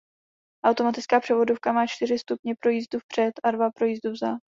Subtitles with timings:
[0.65, 4.41] Automatická převodovka má čtyři stupně pro jízdu vpřed a dva pro jízdu vzad.